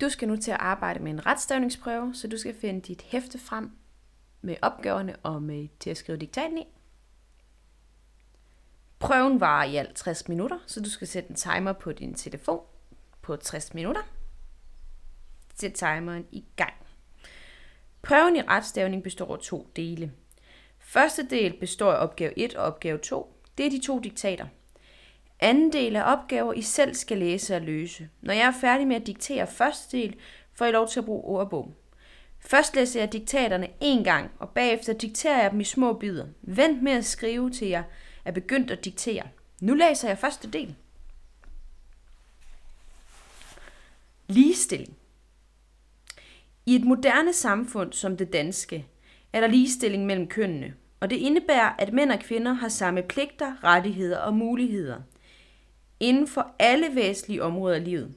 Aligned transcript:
Du 0.00 0.08
skal 0.08 0.28
nu 0.28 0.36
til 0.36 0.50
at 0.50 0.56
arbejde 0.60 1.00
med 1.00 1.12
en 1.12 1.26
retstavningsprøve, 1.26 2.14
så 2.14 2.28
du 2.28 2.38
skal 2.38 2.54
finde 2.54 2.80
dit 2.80 3.02
hæfte 3.02 3.38
frem 3.38 3.70
med 4.40 4.56
opgaverne 4.62 5.16
og 5.16 5.42
med 5.42 5.68
til 5.80 5.90
at 5.90 5.96
skrive 5.96 6.18
diktaten 6.18 6.58
i. 6.58 6.66
Prøven 8.98 9.40
varer 9.40 9.64
i 9.64 9.76
alt 9.76 9.96
60 9.96 10.28
minutter, 10.28 10.58
så 10.66 10.80
du 10.80 10.90
skal 10.90 11.06
sætte 11.08 11.30
en 11.30 11.36
timer 11.36 11.72
på 11.72 11.92
din 11.92 12.14
telefon 12.14 12.60
på 13.22 13.36
60 13.36 13.74
minutter. 13.74 14.02
Sæt 15.54 15.72
timeren 15.72 16.26
i 16.32 16.44
gang. 16.56 16.74
Prøven 18.02 18.36
i 18.36 18.42
retstavning 18.42 19.02
består 19.02 19.32
af 19.34 19.38
to 19.38 19.70
dele. 19.76 20.12
Første 20.78 21.28
del 21.30 21.60
består 21.60 21.92
af 21.92 22.02
opgave 22.02 22.38
1 22.38 22.54
og 22.54 22.64
opgave 22.64 22.98
2. 22.98 23.42
Det 23.58 23.66
er 23.66 23.70
de 23.70 23.86
to 23.86 23.98
diktater. 23.98 24.46
Anden 25.40 25.72
del 25.72 25.96
er 25.96 26.02
opgaver, 26.02 26.52
I 26.52 26.62
selv 26.62 26.94
skal 26.94 27.18
læse 27.18 27.56
og 27.56 27.62
løse. 27.62 28.08
Når 28.20 28.34
jeg 28.34 28.46
er 28.46 28.60
færdig 28.60 28.86
med 28.86 28.96
at 28.96 29.06
diktere 29.06 29.46
første 29.46 29.96
del, 29.96 30.16
får 30.54 30.66
I 30.66 30.70
lov 30.70 30.88
til 30.88 31.00
at 31.00 31.04
bruge 31.04 31.24
ordbog. 31.24 31.74
Først 32.40 32.76
læser 32.76 33.00
jeg 33.00 33.12
diktaterne 33.12 33.68
en 33.80 34.04
gang, 34.04 34.30
og 34.38 34.48
bagefter 34.48 34.92
dikterer 34.92 35.42
jeg 35.42 35.50
dem 35.50 35.60
i 35.60 35.64
små 35.64 35.92
bidder. 35.92 36.26
Vent 36.42 36.82
med 36.82 36.92
at 36.92 37.04
skrive 37.04 37.50
til 37.50 37.68
jeg 37.68 37.82
er 38.24 38.32
begyndt 38.32 38.70
at 38.70 38.84
diktere. 38.84 39.22
Nu 39.60 39.74
læser 39.74 40.08
jeg 40.08 40.18
første 40.18 40.50
del. 40.50 40.74
Ligestilling. 44.28 44.96
I 46.66 46.74
et 46.74 46.84
moderne 46.84 47.32
samfund 47.32 47.92
som 47.92 48.16
det 48.16 48.32
danske 48.32 48.86
er 49.32 49.40
der 49.40 49.46
ligestilling 49.46 50.06
mellem 50.06 50.28
kønnene, 50.28 50.74
og 51.00 51.10
det 51.10 51.16
indebærer, 51.16 51.72
at 51.78 51.92
mænd 51.92 52.12
og 52.12 52.20
kvinder 52.20 52.52
har 52.52 52.68
samme 52.68 53.02
pligter, 53.02 53.64
rettigheder 53.64 54.18
og 54.18 54.34
muligheder 54.34 55.00
inden 56.00 56.26
for 56.26 56.54
alle 56.58 56.94
væsentlige 56.94 57.42
områder 57.42 57.76
af 57.76 57.84
livet. 57.84 58.14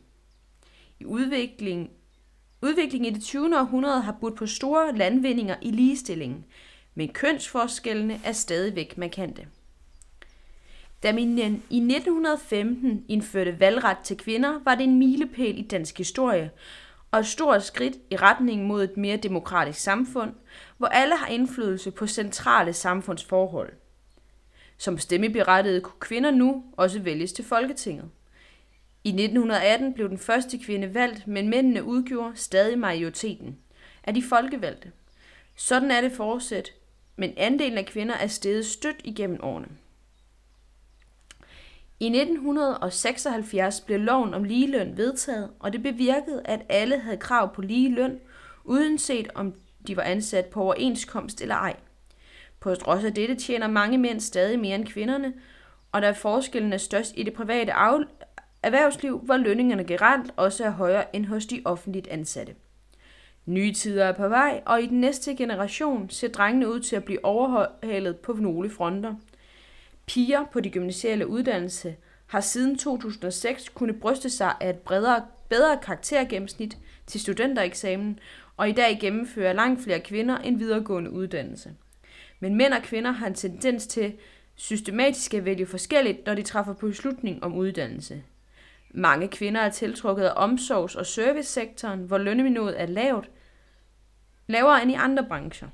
I 1.00 1.06
udvikling, 1.06 1.92
udviklingen 2.62 3.12
i 3.12 3.16
det 3.16 3.24
20. 3.24 3.60
århundrede 3.60 4.02
har 4.02 4.18
budt 4.22 4.36
på 4.36 4.46
store 4.46 4.96
landvindinger 4.96 5.56
i 5.62 5.72
ligestillingen, 5.72 6.46
men 6.96 7.10
kønsforskellene 7.10 8.20
er 8.26 8.32
stadigvæk 8.32 8.98
markante. 8.98 9.48
Da 11.04 11.12
man 11.12 11.64
i 11.70 11.78
1915 11.78 13.06
indførte 13.08 13.60
valgret 13.60 13.98
til 14.04 14.18
kvinder, 14.18 14.60
var 14.64 14.76
det 14.76 14.84
en 14.84 15.00
milepæl 15.00 15.60
i 15.60 15.62
dansk 15.62 15.98
historie, 15.98 16.52
og 17.12 17.20
et 17.20 17.26
stort 17.26 17.64
skridt 17.64 17.98
i 18.10 18.16
retning 18.16 18.66
mod 18.66 18.84
et 18.84 18.98
mere 18.98 19.18
demokratisk 19.18 19.80
samfund, 19.80 20.34
hvor 20.78 20.88
alle 20.88 21.16
har 21.16 21.28
indflydelse 21.28 21.92
på 21.92 22.08
centrale 22.08 22.74
samfundsforhold. 22.74 23.74
Som 24.84 24.98
stemmeberettigede 24.98 25.82
kunne 25.82 26.00
kvinder 26.00 26.32
nu 26.32 26.64
også 26.78 27.00
vælges 27.00 27.34
til 27.34 27.46
Folketinget. 27.46 28.10
I 29.04 29.10
1918 29.10 29.94
blev 29.94 30.10
den 30.10 30.18
første 30.18 30.58
kvinde 30.58 30.94
valgt, 30.94 31.28
men 31.28 31.50
mændene 31.50 31.84
udgjorde 31.84 32.36
stadig 32.36 32.80
majoriteten 32.80 33.58
af 34.04 34.14
de 34.14 34.24
folkevalgte. 34.24 34.92
Sådan 35.56 35.92
er 35.92 36.02
det 36.02 36.12
fortsat, 36.12 36.70
men 37.16 37.34
andelen 37.38 37.78
af 37.78 37.86
kvinder 37.86 38.16
er 38.16 38.28
steget 38.28 38.66
stødt 38.66 39.02
igennem 39.04 39.40
årene. 39.44 39.68
I 42.00 42.06
1976 42.06 43.82
blev 43.82 44.00
loven 44.00 44.34
om 44.34 44.44
ligeløn 44.44 44.98
vedtaget, 44.98 45.50
og 45.60 45.74
det 45.74 45.84
bevirkede, 45.84 46.42
at 46.46 46.62
alle 46.70 47.00
havde 47.00 47.18
krav 47.18 47.54
på 47.56 47.62
lige 47.62 47.96
løn, 47.96 48.20
uanset 48.64 49.28
om 49.36 49.54
de 49.88 49.98
var 49.98 50.04
ansat 50.04 50.46
på 50.46 50.62
overenskomst 50.62 51.42
eller 51.42 51.56
ej. 51.56 51.76
På 52.64 52.76
trods 52.76 53.04
af 53.04 53.14
dette 53.14 53.36
tjener 53.36 53.68
mange 53.68 53.98
mænd 53.98 54.20
stadig 54.20 54.60
mere 54.60 54.76
end 54.76 54.88
kvinderne, 54.88 55.34
og 55.92 56.02
da 56.02 56.12
forskellen 56.12 56.74
er 56.74 56.78
størst 56.78 57.14
i 57.18 57.24
det 57.24 57.34
private 57.34 57.72
erhvervsliv, 58.64 59.20
hvor 59.20 59.38
lønningerne 59.38 59.84
generelt 59.84 60.34
også 60.36 60.64
er 60.64 60.70
højere 60.70 61.16
end 61.16 61.26
hos 61.26 61.46
de 61.46 61.62
offentligt 61.66 62.08
ansatte. 62.08 62.56
Nye 63.46 63.74
tider 63.74 64.06
er 64.06 64.12
på 64.12 64.28
vej, 64.28 64.62
og 64.66 64.82
i 64.82 64.86
den 64.86 65.02
næste 65.02 65.36
generation 65.36 66.10
ser 66.10 66.28
drengene 66.28 66.70
ud 66.70 66.80
til 66.80 66.96
at 66.96 67.04
blive 67.04 67.26
overhalet 67.26 68.18
på 68.18 68.34
nogle 68.34 68.70
fronter. 68.70 69.16
Piger 70.06 70.46
på 70.52 70.60
de 70.60 70.70
gymnasiale 70.70 71.28
uddannelse 71.28 71.96
har 72.28 72.42
siden 72.42 72.78
2006 72.78 73.70
kunnet 73.70 74.00
bryste 74.00 74.30
sig 74.30 74.54
af 74.62 74.70
et 74.70 74.80
bredere, 74.80 75.26
bedre 75.50 75.78
karaktergennemsnit 75.78 76.78
til 77.08 77.22
studentereksamen, 77.22 78.20
og 78.58 78.70
i 78.70 78.72
dag 78.72 78.98
gennemfører 79.02 79.54
langt 79.54 79.84
flere 79.84 80.00
kvinder 80.00 80.38
en 80.38 80.60
videregående 80.60 81.12
uddannelse. 81.12 81.74
Men 82.44 82.56
mænd 82.56 82.74
og 82.74 82.82
kvinder 82.82 83.12
har 83.12 83.28
en 83.28 83.34
tendens 83.34 83.88
til 83.88 84.14
systematisk 84.56 85.34
at 85.34 85.46
vælge 85.46 85.66
forskelligt, 85.66 86.26
når 86.26 86.36
de 86.36 86.42
træffer 86.42 86.74
på 86.74 86.88
beslutning 86.88 87.44
om 87.44 87.56
uddannelse. 87.56 88.24
Mange 88.92 89.28
kvinder 89.28 89.62
er 89.62 89.70
tiltrukket 89.70 90.24
af 90.24 90.34
omsorgs- 90.36 90.96
og 90.96 91.06
servicesektoren, 91.06 92.00
hvor 92.00 92.18
lønniveauet 92.18 92.82
er 92.82 92.86
lavt, 92.86 93.30
lavere 94.48 94.82
end 94.82 94.92
i 94.92 94.94
andre 94.94 95.26
brancher. 95.28 95.68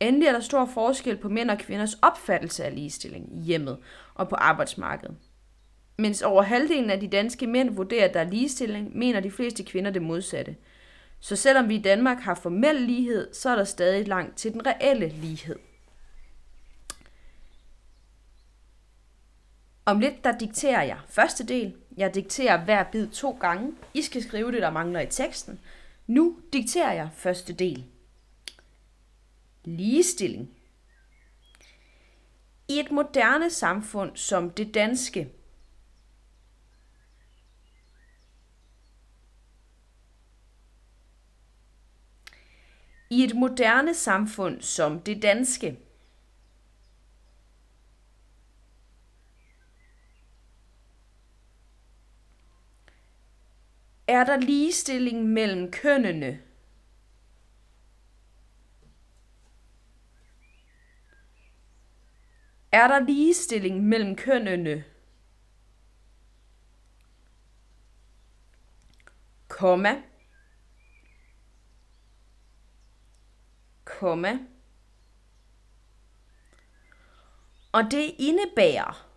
Endelig 0.00 0.26
er 0.26 0.32
der 0.32 0.40
stor 0.40 0.66
forskel 0.66 1.16
på 1.16 1.28
mænd 1.28 1.50
og 1.50 1.58
kvinders 1.58 1.94
opfattelse 2.02 2.64
af 2.64 2.74
ligestilling 2.74 3.38
i 3.38 3.40
hjemmet 3.40 3.78
og 4.14 4.28
på 4.28 4.34
arbejdsmarkedet. 4.34 5.16
Mens 5.96 6.22
over 6.22 6.42
halvdelen 6.42 6.90
af 6.90 7.00
de 7.00 7.08
danske 7.08 7.46
mænd 7.46 7.70
vurderer, 7.70 8.04
at 8.04 8.14
der 8.14 8.20
er 8.20 8.30
ligestilling, 8.30 8.96
mener 8.96 9.20
de 9.20 9.30
fleste 9.30 9.64
kvinder 9.64 9.90
det 9.90 10.02
modsatte– 10.02 10.56
så 11.20 11.36
selvom 11.36 11.68
vi 11.68 11.74
i 11.74 11.82
Danmark 11.82 12.18
har 12.18 12.34
formel 12.34 12.76
lighed, 12.76 13.34
så 13.34 13.50
er 13.50 13.56
der 13.56 13.64
stadig 13.64 14.08
langt 14.08 14.36
til 14.36 14.52
den 14.52 14.66
reelle 14.66 15.08
lighed. 15.08 15.56
Om 19.84 20.00
lidt, 20.00 20.24
der 20.24 20.38
dikterer 20.38 20.82
jeg 20.82 20.98
første 21.08 21.44
del. 21.46 21.74
Jeg 21.96 22.14
dikterer 22.14 22.64
hver 22.64 22.84
bid 22.92 23.08
to 23.08 23.38
gange. 23.40 23.72
I 23.94 24.02
skal 24.02 24.22
skrive 24.22 24.52
det, 24.52 24.62
der 24.62 24.70
mangler 24.70 25.00
i 25.00 25.06
teksten. 25.06 25.60
Nu 26.06 26.38
dikterer 26.52 26.92
jeg 26.92 27.08
første 27.14 27.52
del. 27.52 27.84
Ligestilling. 29.64 30.50
I 32.68 32.80
et 32.80 32.90
moderne 32.90 33.50
samfund 33.50 34.16
som 34.16 34.50
det 34.50 34.74
danske, 34.74 35.28
I 43.10 43.24
et 43.24 43.36
moderne 43.36 43.94
samfund 43.94 44.62
som 44.62 45.00
det 45.00 45.22
danske. 45.22 45.78
Er 54.06 54.24
der 54.24 54.36
ligestilling 54.36 55.24
mellem 55.24 55.70
kønnene? 55.70 56.40
Er 62.72 62.88
der 62.88 63.00
ligestilling 63.00 63.84
mellem 63.84 64.16
kønnene? 64.16 64.84
Komma. 69.48 70.02
Komma. 73.98 74.38
Og 77.72 77.82
det 77.90 78.14
indebærer, 78.18 79.08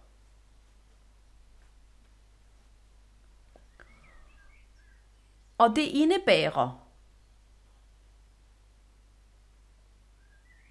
og 5.58 5.70
det 5.76 5.82
indebærer, 5.82 6.88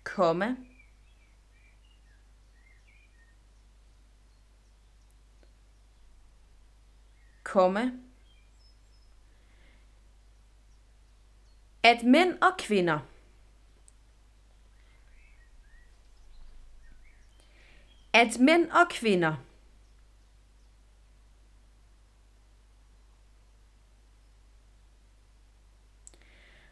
komma, 0.05 0.57
komma, 7.43 7.91
at 11.83 12.03
mænd 12.05 12.43
og 12.43 12.53
kvinder 12.59 13.10
at 18.13 18.41
mænd 18.41 18.71
og 18.71 18.89
kvinder 18.91 19.37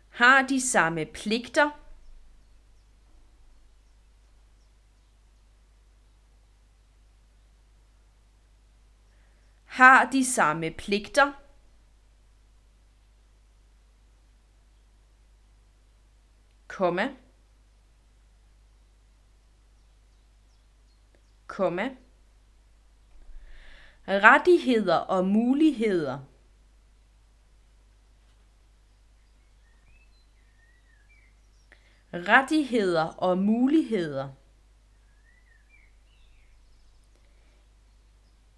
har 0.08 0.42
de 0.42 0.60
samme 0.60 1.06
pligter, 1.06 1.70
har 9.64 10.10
de 10.10 10.24
samme 10.34 10.70
pligter, 10.70 11.32
komma, 16.68 17.16
komma 21.58 21.90
rettigheder 24.08 24.96
og 24.96 25.26
muligheder. 25.26 26.18
Rettigheder 32.12 33.04
og 33.04 33.38
muligheder. 33.38 34.32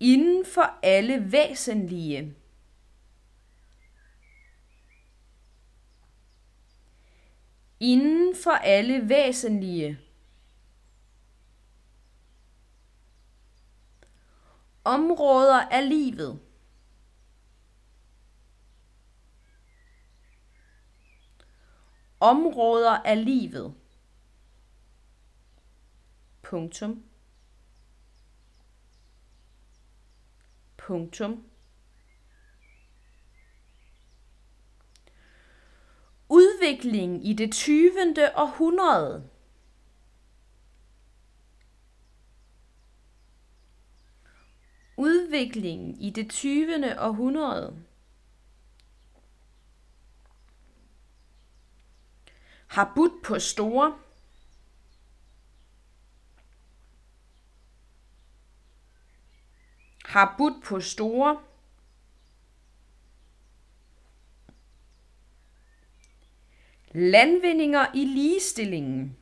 Inden 0.00 0.44
for 0.46 0.78
alle 0.82 1.32
væsentlige. 1.32 2.34
Inden 7.80 8.36
for 8.44 8.50
alle 8.50 9.08
væsentlige. 9.08 10.09
Områder 14.90 15.68
af 15.68 15.88
livet. 15.88 16.40
Områder 22.20 22.90
af 22.90 23.24
livet. 23.24 23.74
Punktum. 26.42 27.04
Punktum. 30.76 31.44
Udviklingen 36.28 37.22
i 37.22 37.32
det 37.32 37.52
20. 37.52 37.90
århundrede. 38.36 39.30
Udviklingen 45.30 45.96
i 46.00 46.10
det 46.10 46.30
20. 46.30 47.00
århundrede 47.00 47.84
har 52.66 52.92
budt 52.94 53.22
på 53.24 53.38
store 53.38 53.98
har 60.04 60.34
budt 60.38 60.64
på 60.64 60.80
store 60.80 61.40
landvindinger 66.92 67.86
i 67.94 68.04
ligestillingen. 68.04 69.19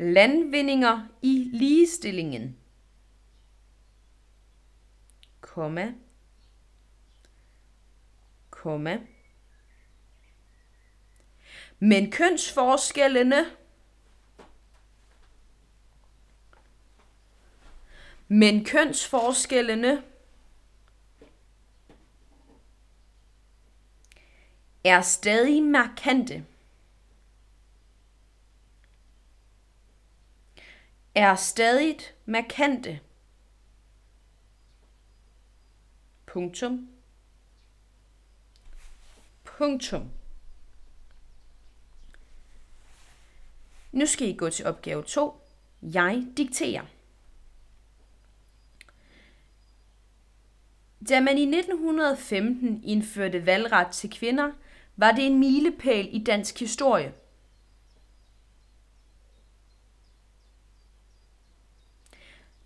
Landvindinger 0.00 1.08
i 1.22 1.50
ligestillingen. 1.52 2.56
Komma. 5.40 5.94
Komma. 8.50 8.98
Men 11.78 12.10
kønsforskellene 12.10 13.46
Men 18.28 18.64
kønsforskellene 18.64 20.02
er 24.84 25.00
stadig 25.02 25.62
markante. 25.62 26.44
Er 31.14 31.34
stadig 31.34 31.96
markante. 32.26 33.00
Punktum. 36.26 36.88
Punktum. 39.44 40.10
Nu 43.92 44.06
skal 44.06 44.28
I 44.28 44.32
gå 44.32 44.50
til 44.50 44.66
opgave 44.66 45.02
2. 45.02 45.40
Jeg 45.82 46.26
dikterer. 46.36 46.86
Da 51.08 51.20
man 51.20 51.38
i 51.38 51.42
1915 51.42 52.82
indførte 52.84 53.46
valgret 53.46 53.92
til 53.92 54.10
kvinder, 54.10 54.52
var 54.96 55.12
det 55.12 55.26
en 55.26 55.38
milepæl 55.38 56.08
i 56.12 56.24
dansk 56.24 56.60
historie. 56.60 57.14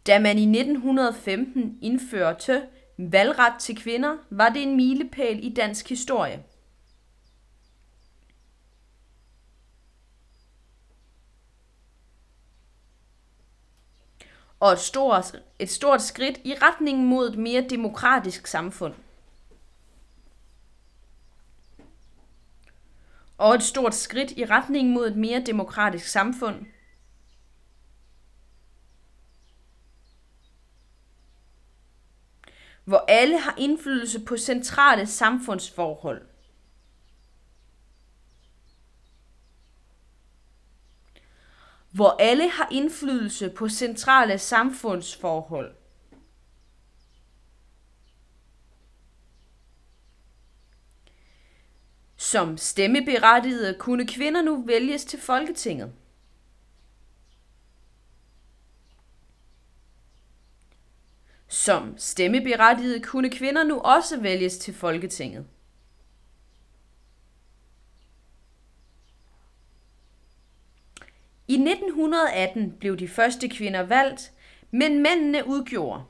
Da 0.07 0.19
man 0.19 0.39
i 0.39 0.59
1915 0.61 1.79
indførte 1.83 2.67
valgret 2.99 3.61
til 3.61 3.77
kvinder, 3.77 4.17
var 4.31 4.49
det 4.49 4.63
en 4.63 4.77
milepæl 4.77 5.45
i 5.45 5.55
dansk 5.55 5.89
historie. 5.89 6.45
og 14.65 14.73
et 14.73 14.79
stort, 14.79 15.37
et 15.59 15.71
stort 15.71 16.03
skridt 16.03 16.41
i 16.45 16.55
retning 16.63 17.05
mod 17.05 17.29
et 17.29 17.39
mere 17.39 17.67
demokratisk 17.71 18.47
samfund. 18.47 18.95
Og 23.39 23.55
et 23.55 23.63
stort 23.63 23.95
skridt 23.95 24.31
i 24.31 24.45
retning 24.45 24.91
mod 24.91 25.07
et 25.07 25.17
mere 25.17 25.43
demokratisk 25.47 26.07
samfund. 26.07 26.67
Hvor 32.85 33.05
alle 33.09 33.39
har 33.39 33.55
indflydelse 33.59 34.21
på 34.21 34.37
centrale 34.37 35.07
samfundsforhold. 35.07 36.27
hvor 41.95 42.17
alle 42.19 42.51
har 42.51 42.69
indflydelse 42.71 43.51
på 43.51 43.69
centrale 43.69 44.39
samfundsforhold. 44.39 45.75
Som 52.17 52.59
stemmeberettigede 52.59 53.77
kunne 53.79 54.07
kvinder 54.07 54.43
nu 54.43 54.63
vælges 54.67 55.05
til 55.05 55.21
Folketinget. 55.21 55.93
Som 61.65 61.95
stemmeberettigede 61.99 63.01
kunne 63.01 63.31
kvinder 63.31 63.65
nu 63.65 63.79
også 63.79 64.21
vælges 64.21 64.59
til 64.59 64.75
Folketinget. 64.75 65.47
I 71.49 71.55
1918 71.55 72.73
blev 72.73 72.97
de 72.97 73.09
første 73.09 73.49
kvinder 73.49 73.81
valgt, 73.81 74.33
men 74.71 75.03
mændene 75.03 75.47
udgjorde. 75.47 76.05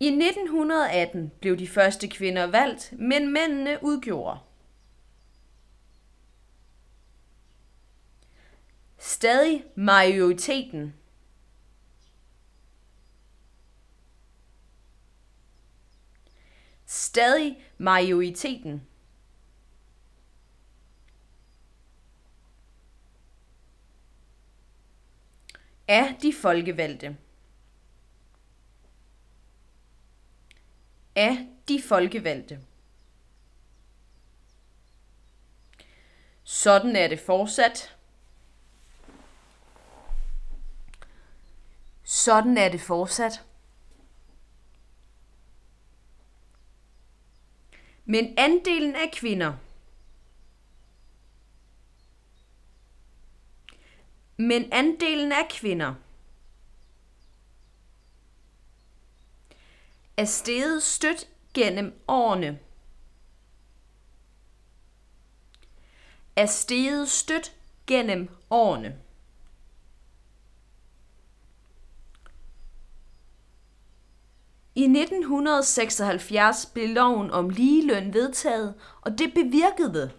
I 0.00 0.06
1918 0.06 1.32
blev 1.40 1.58
de 1.58 1.68
første 1.68 2.08
kvinder 2.08 2.46
valgt, 2.46 2.92
men 2.98 3.32
mændene 3.32 3.78
udgjorde. 3.82 4.38
Stadig 9.06 9.64
majoriteten. 9.76 10.94
Stadig 16.86 17.64
majoriteten. 17.78 18.86
af 25.88 26.18
de 26.22 26.32
folkevalgte. 26.42 27.16
Af 31.16 31.46
de 31.68 31.82
folkevalgte. 31.82 32.60
Sådan 36.44 36.96
er 36.96 37.08
det 37.08 37.20
fortsat. 37.20 37.95
Sådan 42.08 42.58
er 42.58 42.68
det 42.68 42.80
fortsat. 42.80 43.44
Men 48.04 48.34
andelen 48.38 48.94
af 48.94 49.10
kvinder 49.12 49.56
Men 54.36 54.72
andelen 54.72 55.32
af 55.32 55.48
kvinder 55.50 55.94
er 60.16 60.24
steget 60.24 60.82
stødt 60.82 61.28
gennem 61.54 62.02
årene. 62.08 62.58
Er 66.36 66.46
steget 66.46 67.08
stødt 67.08 67.56
gennem 67.86 68.28
årene. 68.50 69.05
I 74.76 74.82
1976 74.82 76.66
blev 76.66 76.88
loven 76.88 77.30
om 77.30 77.48
ligeløn 77.48 78.14
vedtaget, 78.14 78.74
og 79.00 79.18
det 79.18 79.34
bevirkede 79.34 80.12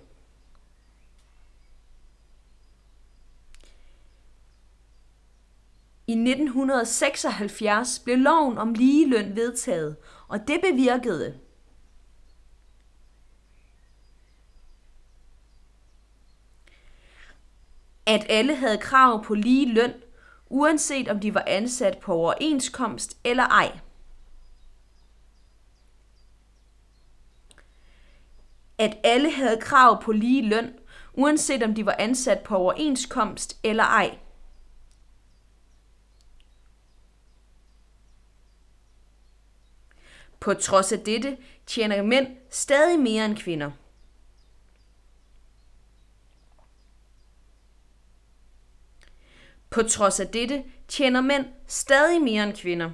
I 6.08 6.12
1976 6.12 8.00
blev 8.00 8.18
loven 8.18 8.58
om 8.58 8.74
ligeløn 8.74 9.36
vedtaget, 9.36 9.96
og 10.28 10.48
det 10.48 10.62
bevirkede 10.62 11.40
at 18.06 18.26
alle 18.30 18.56
havde 18.56 18.78
krav 18.78 19.24
på 19.24 19.34
lige 19.34 19.74
løn, 19.74 19.94
uanset 20.50 21.08
om 21.08 21.20
de 21.20 21.34
var 21.34 21.44
ansat 21.48 21.98
på 21.98 22.14
overenskomst 22.14 23.18
eller 23.24 23.44
ej. 23.44 23.80
At 28.78 28.98
alle 29.04 29.32
havde 29.32 29.62
krav 29.62 30.04
på 30.04 30.12
lige 30.12 30.50
løn, 30.50 30.74
uanset 31.14 31.64
om 31.64 31.76
de 31.76 31.86
var 31.86 31.96
ansat 32.00 32.40
på 32.44 32.58
overenskomst 32.58 33.60
eller 33.64 33.84
ej. 33.84 34.18
På 40.40 40.54
trods 40.54 40.92
af 40.92 41.00
dette 41.00 41.38
tjener 41.66 42.02
mænd 42.04 42.38
stadig 42.50 43.00
mere 43.00 43.26
end 43.26 43.38
kvinder. 43.38 43.72
På 49.70 49.84
trods 49.84 50.20
af 50.20 50.28
dette 50.28 50.64
tjener 50.88 51.22
mænd 51.22 51.46
stadig 51.68 52.22
mere 52.22 52.44
end 52.44 52.54
kvinder. 52.58 52.92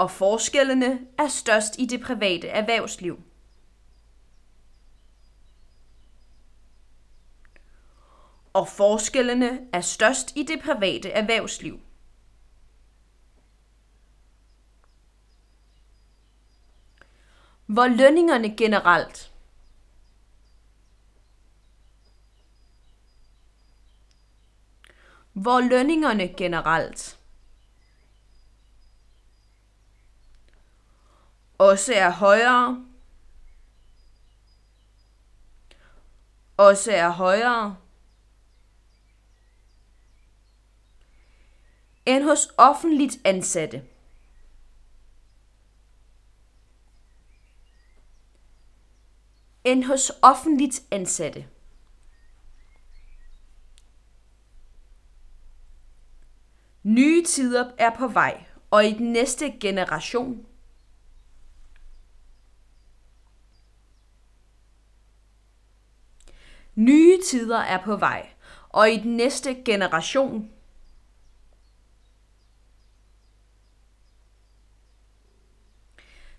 Og 0.00 0.10
forskellene 0.10 1.06
er 1.18 1.28
størst 1.28 1.78
i 1.78 1.86
det 1.86 2.00
private 2.00 2.48
erhvervsliv. 2.48 3.22
Og 8.52 8.68
forskellene 8.68 9.60
er 9.72 9.80
størst 9.80 10.36
i 10.36 10.42
det 10.42 10.60
private 10.62 11.10
erhvervsliv. 11.10 11.80
Hvor 17.66 17.86
lønningerne 17.86 18.56
generelt 18.56 19.30
hvor 25.32 25.60
lønningerne 25.60 26.28
generelt 26.36 27.19
også 31.60 31.94
er 31.94 32.10
højere, 32.10 32.86
også 36.56 36.92
er 36.92 37.10
højere 37.10 37.76
end 42.06 42.24
hos 42.24 42.48
offentligt 42.56 43.18
ansatte. 43.24 43.84
End 49.64 49.84
hos 49.84 50.12
offentligt 50.22 50.82
ansatte. 50.90 51.48
Nye 56.82 57.24
tider 57.24 57.70
er 57.78 57.96
på 57.96 58.08
vej, 58.08 58.44
og 58.70 58.86
i 58.86 58.92
den 58.92 59.12
næste 59.12 59.58
generation 59.60 60.49
Nye 66.74 67.18
tider 67.26 67.58
er 67.58 67.84
på 67.84 67.96
vej, 67.96 68.28
og 68.68 68.90
i 68.90 68.96
den 68.96 69.16
næste 69.16 69.54
generation 69.64 70.50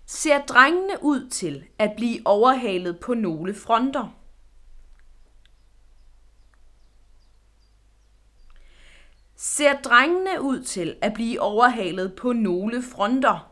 ser 0.06 0.44
drengene 0.46 1.02
ud 1.02 1.28
til 1.30 1.64
at 1.78 1.92
blive 1.96 2.26
overhalet 2.26 3.00
på 3.00 3.14
nogle 3.14 3.54
fronter. 3.54 4.22
ser 9.42 9.80
drengene 9.80 10.42
ud 10.42 10.62
til 10.62 10.96
at 11.00 11.14
blive 11.14 11.40
overhalet 11.40 12.16
på 12.16 12.32
nogle 12.32 12.82
fronter. 12.82 13.51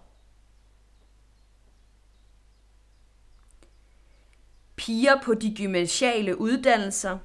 Piger 4.80 5.22
på 5.22 5.34
de 5.34 5.54
gymnasiale 5.56 6.40
uddannelser 6.40 7.18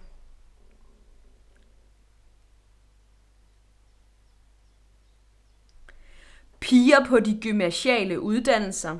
Piger 6.59 7.05
på 7.05 7.19
de 7.19 7.39
gymnasiale 7.41 8.19
uddannelser 8.19 8.99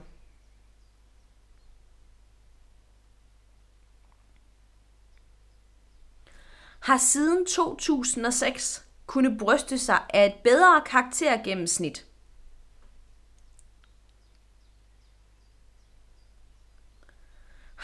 har 6.80 6.98
siden 6.98 7.46
2006 7.46 8.86
kunne 9.06 9.38
bryste 9.38 9.80
sig 9.80 10.00
af 10.14 10.26
et 10.26 10.36
bedre 10.44 10.82
karaktergennemsnit. 10.86 12.06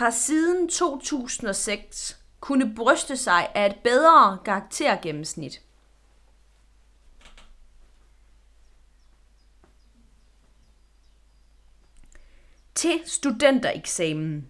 Har 0.01 0.11
siden 0.11 0.69
2006 0.69 2.23
kunne 2.39 2.75
bryste 2.75 3.17
sig 3.17 3.51
af 3.55 3.65
et 3.65 3.75
bedre 3.83 4.39
karaktergennemsnit. 4.45 5.61
Til 12.75 13.01
studentereksamen. 13.05 14.47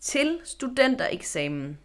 til 0.00 0.40
studentereksamen. 0.44 1.78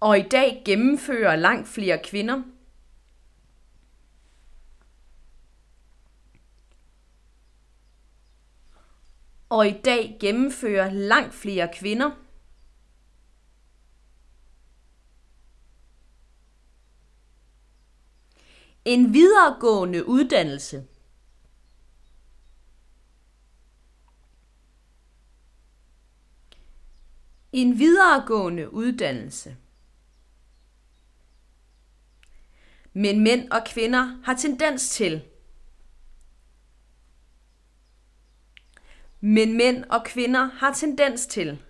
Og 0.00 0.18
i 0.18 0.22
dag 0.22 0.62
gennemfører 0.64 1.36
langt 1.36 1.68
flere 1.68 2.02
kvinder 2.04 2.42
Og 9.48 9.68
i 9.68 9.80
dag 9.84 10.16
gennemfører 10.20 10.90
langt 10.90 11.34
flere 11.34 11.68
kvinder 11.74 12.10
en 18.84 19.14
videregående 19.14 20.08
uddannelse. 20.08 20.86
En 27.52 27.78
videregående 27.78 28.72
uddannelse. 28.72 29.56
Men 32.92 33.20
mænd 33.20 33.50
og 33.50 33.64
kvinder 33.66 34.20
har 34.24 34.34
tendens 34.34 34.90
til. 34.90 35.24
Men 39.20 39.56
mænd 39.56 39.84
og 39.84 40.04
kvinder 40.04 40.44
har 40.44 40.74
tendens 40.74 41.26
til. 41.26 41.62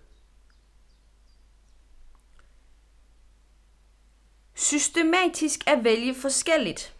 Systematisk 4.55 5.61
at 5.67 5.85
vælge 5.85 6.15
forskelligt. 6.15 6.97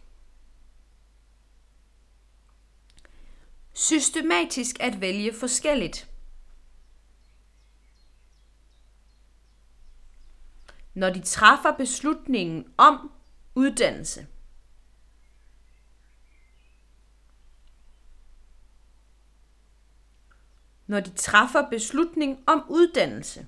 Systematisk 3.73 4.75
at 4.79 5.01
vælge 5.01 5.33
forskelligt. 5.33 6.11
når 10.93 11.09
de 11.09 11.21
træffer 11.21 11.71
beslutningen 11.77 12.73
om 12.77 13.11
uddannelse 13.55 14.27
når 20.91 20.99
de 20.99 21.09
træffer 21.09 21.69
beslutning 21.69 22.43
om 22.47 22.65
uddannelse. 22.69 23.47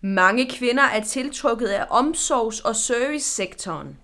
Mange 0.00 0.50
kvinder 0.50 0.82
er 0.82 1.04
tiltrukket 1.04 1.66
af 1.68 1.86
omsorgs- 1.90 2.60
og 2.64 2.76
servicesektoren. 2.76 3.98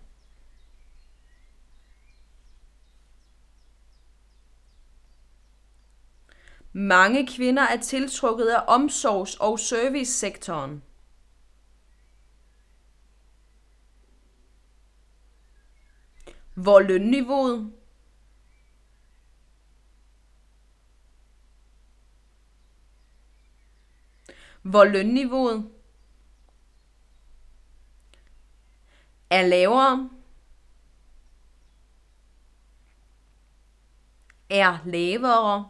Mange 6.73 7.26
kvinder 7.26 7.62
er 7.62 7.81
tiltrukket 7.81 8.47
af 8.47 8.64
omsorgs- 8.69 9.37
og 9.40 9.59
servicesektoren. 9.59 10.83
Hvor 16.62 16.81
lønniveauet 16.81 17.73
hvor 24.62 24.85
lønniveauet 24.85 25.71
er 29.31 29.47
lavere, 29.47 30.11
er 34.50 34.79
lavere, 34.85 35.69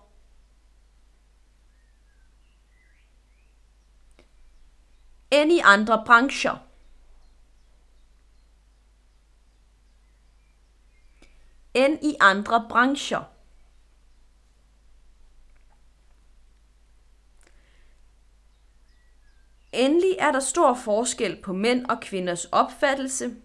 end 5.31 5.53
i 5.53 5.61
andre 5.65 6.03
brancher. 6.07 6.70
End 11.81 11.99
i 12.05 12.17
andre 12.21 12.67
brancher. 12.69 13.25
Endelig 19.73 20.17
er 20.19 20.33
der 20.33 20.41
stor 20.41 20.75
forskel 20.75 21.43
på 21.43 21.53
mænd 21.53 21.87
og 21.87 22.01
kvinders 22.01 22.45
opfattelse. 22.45 23.37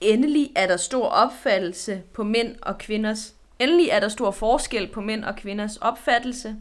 Endelig 0.00 0.52
er 0.56 0.66
der 0.66 0.76
stor 0.76 1.08
opfattelse 1.08 2.02
på 2.14 2.24
mænd 2.24 2.56
og 2.62 2.78
kvinders 2.78 3.34
Endelig 3.58 3.88
er 3.88 4.00
der 4.00 4.08
stor 4.08 4.30
forskel 4.30 4.92
på 4.92 5.00
mænd 5.00 5.24
og 5.24 5.36
kvinders 5.36 5.76
opfattelse. 5.76 6.56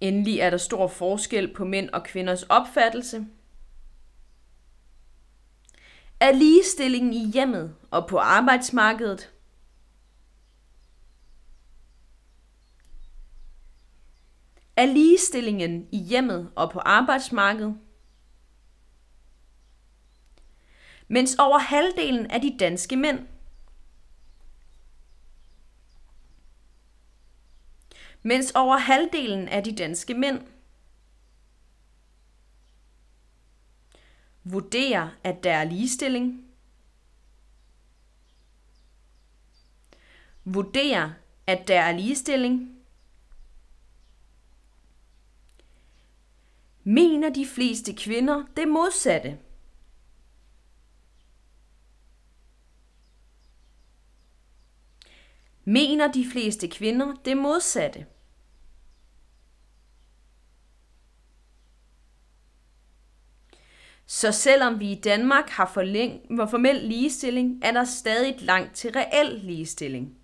Endelig 0.00 0.38
er 0.38 0.50
der 0.50 0.56
stor 0.56 0.86
forskel 0.86 1.54
på 1.54 1.64
mænd 1.64 1.90
og 1.90 2.04
kvinders 2.04 2.42
opfattelse 2.42 3.26
af 6.20 6.38
ligestillingen 6.38 7.12
i 7.12 7.30
hjemmet 7.32 7.76
og 7.90 8.06
på 8.08 8.18
arbejdsmarkedet. 8.18 9.32
Af 14.76 14.94
ligestillingen 14.94 15.88
i 15.92 15.98
hjemmet 15.98 16.50
og 16.56 16.70
på 16.70 16.78
arbejdsmarkedet. 16.78 17.78
Mens 21.08 21.36
over 21.38 21.58
halvdelen 21.58 22.30
af 22.30 22.40
de 22.40 22.56
danske 22.60 22.96
mænd 22.96 23.26
mens 28.26 28.52
over 28.54 28.76
halvdelen 28.76 29.48
af 29.48 29.64
de 29.64 29.76
danske 29.76 30.14
mænd 30.14 30.46
vurderer, 34.44 35.08
at 35.24 35.44
der 35.44 35.52
er 35.52 35.64
ligestilling, 35.64 36.44
vurderer, 40.44 41.10
at 41.46 41.68
der 41.68 41.80
er 41.80 41.92
ligestilling, 41.92 42.78
mener 46.84 47.30
de 47.30 47.46
fleste 47.46 47.94
kvinder 47.94 48.44
det 48.56 48.68
modsatte. 48.68 49.38
Mener 55.64 56.12
de 56.12 56.26
fleste 56.32 56.68
kvinder 56.68 57.14
det 57.24 57.36
modsatte. 57.36 58.06
Så 64.16 64.32
selvom 64.32 64.80
vi 64.80 64.92
i 64.92 65.00
Danmark 65.00 65.48
har 65.48 65.70
formel 66.48 66.76
ligestilling, 66.76 67.60
er 67.64 67.72
der 67.72 67.84
stadig 67.84 68.36
langt 68.40 68.74
til 68.74 68.92
reel 68.92 69.40
ligestilling. 69.40 70.18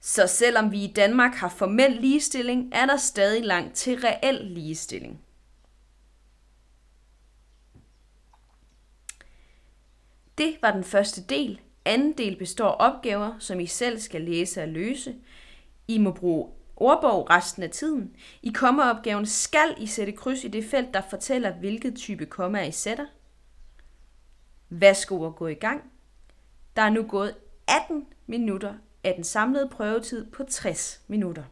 Så 0.00 0.26
selvom 0.26 0.72
vi 0.72 0.84
i 0.84 0.92
Danmark 0.92 1.34
har 1.34 1.48
formel 1.48 1.90
ligestilling, 1.90 2.74
er 2.74 2.86
der 2.86 2.96
stadig 2.96 3.44
langt 3.44 3.74
til 3.74 4.00
reel 4.00 4.44
ligestilling. 4.44 5.20
Det 10.38 10.58
var 10.62 10.72
den 10.72 10.84
første 10.84 11.24
del. 11.24 11.60
Anden 11.84 12.12
del 12.18 12.36
består 12.36 12.68
af 12.68 12.92
opgaver, 12.92 13.38
som 13.38 13.60
I 13.60 13.66
selv 13.66 13.98
skal 13.98 14.20
læse 14.20 14.62
og 14.62 14.68
løse. 14.68 15.14
I 15.88 15.98
må 15.98 16.12
bruge 16.12 16.57
ordbog 16.80 17.30
resten 17.30 17.62
af 17.62 17.70
tiden. 17.70 18.16
I 18.42 18.50
kommaopgaven 18.50 19.26
skal 19.26 19.74
I 19.78 19.86
sætte 19.86 20.12
kryds 20.12 20.44
i 20.44 20.48
det 20.48 20.64
felt, 20.64 20.94
der 20.94 21.02
fortæller, 21.10 21.52
hvilket 21.52 21.96
type 21.96 22.26
komma 22.26 22.66
I 22.66 22.70
sætter. 22.70 23.06
Værsgo 24.68 25.26
at 25.26 25.36
gå 25.36 25.46
i 25.46 25.54
gang. 25.54 25.82
Der 26.76 26.82
er 26.82 26.90
nu 26.90 27.02
gået 27.02 27.34
18 27.68 28.06
minutter 28.26 28.74
af 29.04 29.14
den 29.14 29.24
samlede 29.24 29.68
prøvetid 29.68 30.30
på 30.30 30.44
60 30.44 31.00
minutter. 31.08 31.44